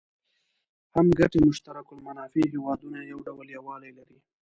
هم 0.95 1.07
ګټي 1.19 1.39
مشترک 1.47 1.85
المنافع 1.95 2.43
هېوادونه 2.53 2.99
یو 3.11 3.19
ډول 3.27 3.47
یووالی 3.57 3.91
لري. 3.97 4.17